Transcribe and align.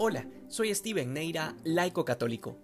Hola, 0.00 0.28
soy 0.46 0.72
Steven 0.72 1.12
Neira, 1.12 1.56
laico 1.64 2.04
católico. 2.04 2.56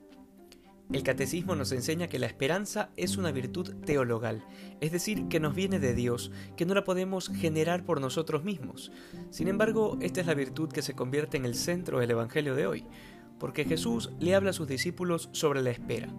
El 0.93 1.03
catecismo 1.03 1.57
nos 1.57 1.73
enseña 1.73 2.07
que 2.07 2.21
la 2.21 2.27
esperanza 2.27 2.91
es 2.97 3.17
una 3.17 3.33
virtud 3.33 3.75
teologal, 3.85 4.47
es 4.81 4.93
decir, 4.93 5.27
que 5.27 5.41
nos 5.41 5.53
viene 5.53 5.81
de 5.81 5.95
Dios, 5.95 6.31
que 6.57 6.65
no 6.65 6.75
la 6.75 6.85
podemos 6.85 7.31
generar 7.31 7.85
por 7.85 8.01
nosotros 8.01 8.45
mismos. 8.45 8.93
Sin 9.31 9.49
embargo, 9.49 9.99
esta 10.01 10.21
es 10.21 10.29
la 10.29 10.35
virtud 10.35 10.69
que 10.69 10.83
se 10.83 10.95
convierte 10.95 11.37
en 11.37 11.45
el 11.45 11.57
centro 11.57 11.99
del 11.99 12.13
Evangelio 12.13 12.55
de 12.55 12.69
hoy, 12.69 12.87
porque 13.41 13.65
Jesús 13.65 14.13
le 14.21 14.37
habla 14.37 14.51
a 14.51 14.53
sus 14.53 14.69
discípulos 14.69 15.29
sobre 15.33 15.61
la 15.61 15.71
espera. 15.71 16.15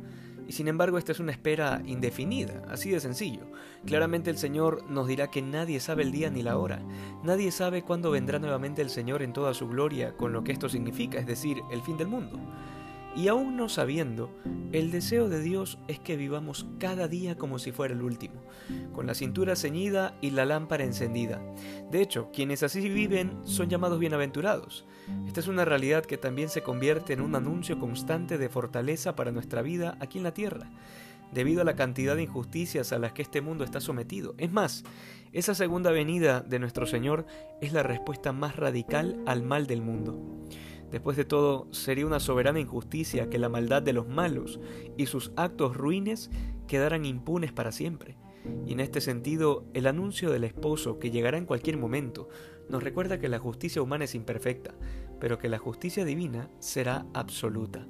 Y 0.47 0.51
sin 0.53 0.67
embargo 0.67 0.97
esta 0.97 1.11
es 1.11 1.19
una 1.19 1.31
espera 1.31 1.81
indefinida, 1.85 2.63
así 2.69 2.89
de 2.91 2.99
sencillo. 2.99 3.51
Claramente 3.85 4.29
el 4.29 4.37
Señor 4.37 4.83
nos 4.89 5.07
dirá 5.07 5.31
que 5.31 5.41
nadie 5.41 5.79
sabe 5.79 6.03
el 6.03 6.11
día 6.11 6.29
ni 6.29 6.43
la 6.43 6.57
hora. 6.57 6.81
Nadie 7.23 7.51
sabe 7.51 7.81
cuándo 7.81 8.11
vendrá 8.11 8.39
nuevamente 8.39 8.81
el 8.81 8.89
Señor 8.89 9.21
en 9.21 9.33
toda 9.33 9.53
su 9.53 9.67
gloria, 9.67 10.15
con 10.15 10.33
lo 10.33 10.43
que 10.43 10.51
esto 10.51 10.69
significa, 10.69 11.19
es 11.19 11.25
decir, 11.25 11.61
el 11.71 11.81
fin 11.81 11.97
del 11.97 12.07
mundo. 12.07 12.39
Y 13.15 13.29
aún 13.29 13.55
no 13.55 13.69
sabiendo, 13.69 14.29
el 14.73 14.91
deseo 14.91 15.29
de 15.29 15.41
Dios 15.41 15.79
es 15.87 15.99
que 15.99 16.17
vivamos 16.17 16.67
cada 16.79 17.07
día 17.07 17.37
como 17.37 17.59
si 17.59 17.71
fuera 17.71 17.93
el 17.93 18.01
último, 18.01 18.41
con 18.91 19.07
la 19.07 19.13
cintura 19.13 19.55
ceñida 19.55 20.17
y 20.19 20.31
la 20.31 20.43
lámpara 20.43 20.83
encendida. 20.83 21.41
De 21.89 22.01
hecho, 22.01 22.29
quienes 22.33 22.61
así 22.61 22.89
viven 22.89 23.39
son 23.45 23.69
llamados 23.69 23.99
bienaventurados. 23.99 24.85
Esta 25.27 25.39
es 25.39 25.47
una 25.47 25.63
realidad 25.63 26.03
que 26.03 26.17
también 26.17 26.49
se 26.49 26.61
convierte 26.61 27.13
en 27.13 27.21
un 27.21 27.35
anuncio 27.35 27.79
constante 27.79 28.37
de 28.37 28.49
fortaleza 28.49 29.15
para 29.15 29.31
nuestra 29.31 29.61
vida 29.61 29.97
aquí 30.01 30.17
en 30.17 30.25
la 30.25 30.33
tierra, 30.33 30.69
debido 31.31 31.61
a 31.61 31.65
la 31.65 31.77
cantidad 31.77 32.17
de 32.17 32.23
injusticias 32.23 32.91
a 32.91 32.99
las 32.99 33.13
que 33.13 33.21
este 33.21 33.39
mundo 33.39 33.63
está 33.63 33.79
sometido. 33.79 34.35
Es 34.37 34.51
más, 34.51 34.83
esa 35.31 35.55
segunda 35.55 35.91
venida 35.91 36.41
de 36.41 36.59
nuestro 36.59 36.85
Señor 36.85 37.25
es 37.61 37.71
la 37.71 37.83
respuesta 37.83 38.33
más 38.33 38.57
radical 38.57 39.21
al 39.25 39.41
mal 39.41 39.67
del 39.67 39.81
mundo. 39.81 40.19
Después 40.91 41.17
de 41.17 41.25
todo, 41.25 41.67
sería 41.71 42.05
una 42.05 42.19
soberana 42.19 42.59
injusticia 42.59 43.29
que 43.29 43.39
la 43.39 43.49
maldad 43.49 43.81
de 43.81 43.93
los 43.93 44.07
malos 44.07 44.59
y 44.97 45.07
sus 45.07 45.31
actos 45.35 45.75
ruines 45.75 46.29
quedaran 46.67 47.05
impunes 47.05 47.51
para 47.51 47.71
siempre. 47.71 48.17
Y 48.65 48.73
en 48.73 48.79
este 48.79 49.01
sentido, 49.01 49.65
el 49.73 49.87
anuncio 49.87 50.31
del 50.31 50.43
esposo, 50.43 50.99
que 50.99 51.11
llegará 51.11 51.37
en 51.37 51.45
cualquier 51.45 51.77
momento, 51.77 52.29
nos 52.69 52.83
recuerda 52.83 53.19
que 53.19 53.29
la 53.29 53.39
justicia 53.39 53.81
humana 53.81 54.05
es 54.05 54.15
imperfecta, 54.15 54.75
pero 55.19 55.37
que 55.37 55.49
la 55.49 55.57
justicia 55.57 56.05
divina 56.05 56.49
será 56.59 57.05
absoluta. 57.13 57.87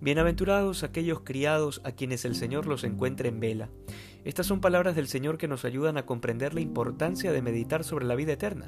Bienaventurados 0.00 0.84
aquellos 0.84 1.20
criados 1.20 1.80
a 1.84 1.90
quienes 1.90 2.24
el 2.24 2.36
Señor 2.36 2.66
los 2.66 2.84
encuentre 2.84 3.28
en 3.28 3.40
vela. 3.40 3.68
Estas 4.24 4.46
son 4.46 4.60
palabras 4.60 4.96
del 4.96 5.08
Señor 5.08 5.38
que 5.38 5.48
nos 5.48 5.64
ayudan 5.64 5.96
a 5.96 6.04
comprender 6.04 6.52
la 6.52 6.60
importancia 6.60 7.32
de 7.32 7.40
meditar 7.40 7.84
sobre 7.84 8.04
la 8.04 8.16
vida 8.16 8.32
eterna, 8.32 8.66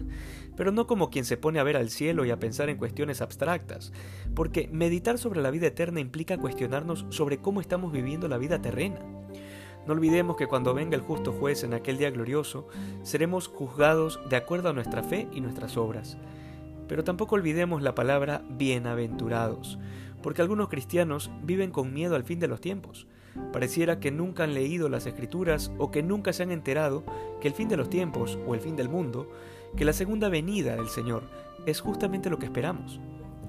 pero 0.57 0.73
no 0.73 0.87
como 0.87 1.11
quien 1.11 1.25
se 1.25 1.37
pone 1.37 1.59
a 1.59 1.65
ver 1.65 1.77
al 1.77 1.91
cielo 1.91 2.25
y 2.25 2.31
a 2.31 2.39
pensar 2.39 2.69
en 2.69 2.77
cuestiones 2.77 3.21
abstractas, 3.21 3.93
porque 4.35 4.69
meditar 4.73 5.19
sobre 5.19 5.43
la 5.43 5.51
vida 5.51 5.67
eterna 5.67 6.01
implica 6.01 6.39
cuestionarnos 6.39 7.05
sobre 7.11 7.39
cómo 7.39 7.61
estamos 7.61 7.93
viviendo 7.93 8.29
la 8.29 8.39
vida 8.39 8.63
terrena. 8.63 9.01
No 9.87 9.95
olvidemos 9.95 10.37
que 10.37 10.47
cuando 10.47 10.75
venga 10.75 10.95
el 10.95 11.03
justo 11.03 11.33
juez 11.33 11.65
en 11.65 11.75
aquel 11.75 11.99
día 11.99 12.11
glorioso, 12.11 12.69
seremos 13.03 13.49
juzgados 13.49 14.21
de 14.29 14.37
acuerdo 14.37 14.69
a 14.69 14.73
nuestra 14.73 15.03
fe 15.03 15.27
y 15.33 15.41
nuestras 15.41 15.77
obras. 15.77 16.17
Pero 16.87 17.03
tampoco 17.03 17.35
olvidemos 17.35 17.83
la 17.83 17.95
palabra 17.95 18.45
bienaventurados, 18.51 19.79
porque 20.23 20.43
algunos 20.43 20.69
cristianos 20.69 21.31
viven 21.43 21.71
con 21.71 21.93
miedo 21.93 22.15
al 22.15 22.25
fin 22.25 22.41
de 22.41 22.49
los 22.49 22.61
tiempos. 22.61 23.07
Pareciera 23.53 24.01
que 24.01 24.11
nunca 24.11 24.45
han 24.45 24.55
leído 24.55 24.89
las 24.89 25.07
escrituras 25.07 25.73
o 25.79 25.91
que 25.91 26.03
nunca 26.03 26.33
se 26.33 26.43
han 26.43 26.51
enterado 26.51 27.05
que 27.41 27.49
el 27.49 27.55
fin 27.55 27.69
de 27.69 27.77
los 27.77 27.91
tiempos 27.91 28.39
o 28.47 28.55
el 28.55 28.61
fin 28.61 28.77
del 28.77 28.89
mundo, 28.89 29.31
que 29.77 29.85
la 29.85 29.93
segunda 29.93 30.29
venida 30.29 30.77
del 30.77 30.89
Señor 30.89 31.25
es 31.67 31.81
justamente 31.81 32.31
lo 32.31 32.39
que 32.39 32.47
esperamos. 32.47 33.01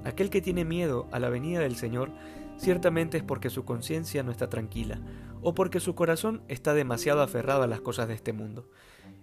Aquel 0.04 0.30
que 0.30 0.40
tiene 0.40 0.64
miedo 0.64 1.08
a 1.12 1.18
la 1.18 1.30
venida 1.30 1.60
del 1.60 1.76
Señor 1.76 2.10
ciertamente 2.56 3.18
es 3.18 3.22
porque 3.22 3.50
su 3.50 3.64
conciencia 3.64 4.22
no 4.22 4.30
está 4.30 4.48
tranquila 4.48 5.00
o 5.42 5.54
porque 5.54 5.80
su 5.80 5.94
corazón 5.94 6.42
está 6.48 6.74
demasiado 6.74 7.22
aferrado 7.22 7.62
a 7.62 7.66
las 7.66 7.80
cosas 7.80 8.08
de 8.08 8.14
este 8.14 8.32
mundo. 8.32 8.68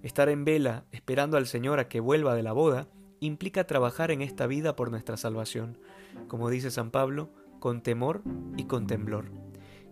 Estar 0.03 0.30
en 0.30 0.46
vela 0.46 0.86
esperando 0.92 1.38
al 1.38 1.48
Señor 1.48 1.80
a 1.80 1.88
que 1.88 2.00
vuelva 2.00 2.36
de 2.36 2.44
la 2.44 2.53
boda 2.53 2.88
implica 3.19 3.68
trabajar 3.68 4.12
en 4.12 4.22
esta 4.22 4.48
vida 4.48 4.75
por 4.75 4.92
nuestra 4.92 5.18
salvación, 5.18 5.78
como 6.28 6.50
dice 6.50 6.72
San 6.72 6.92
Pablo, 6.92 7.30
con 7.59 7.81
temor 7.81 8.22
y 8.58 8.66
con 8.66 8.88
temblor. 8.88 9.39